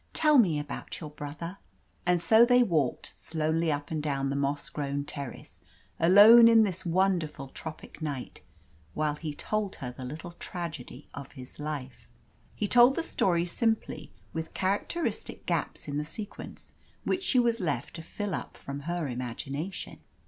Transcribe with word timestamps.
Tell 0.13 0.39
me 0.39 0.57
about 0.57 0.99
your 0.99 1.11
brother." 1.11 1.59
And 2.07 2.19
so 2.19 2.43
they 2.43 2.63
walked 2.63 3.13
slowly 3.15 3.71
up 3.71 3.91
and 3.91 4.01
down 4.01 4.31
the 4.31 4.35
moss 4.35 4.67
grown 4.67 5.05
terrace 5.05 5.61
alone 5.99 6.47
in 6.47 6.63
this 6.63 6.83
wonderful 6.83 7.49
tropic 7.49 8.01
night 8.01 8.41
while 8.95 9.13
he 9.13 9.35
told 9.35 9.75
her 9.75 9.91
the 9.91 10.03
little 10.03 10.31
tragedy 10.39 11.07
of 11.13 11.33
his 11.33 11.59
life. 11.59 12.07
He 12.55 12.67
told 12.67 12.95
the 12.95 13.03
story 13.03 13.45
simply, 13.45 14.11
with 14.33 14.55
characteristic 14.55 15.45
gaps 15.45 15.87
in 15.87 15.97
the 15.97 16.03
sequence, 16.03 16.73
which 17.03 17.21
she 17.21 17.37
was 17.37 17.59
left 17.59 17.93
to 17.97 18.01
fill 18.01 18.33
up 18.33 18.57
from 18.57 18.79
her 18.89 19.07
imagination. 19.07 19.99